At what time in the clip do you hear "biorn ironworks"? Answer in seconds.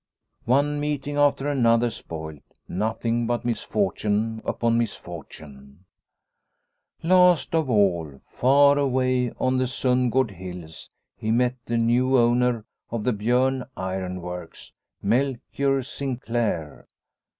13.13-14.73